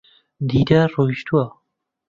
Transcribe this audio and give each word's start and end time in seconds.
دیدار 0.49 0.89
ڕۆیشتووە. 0.95 1.45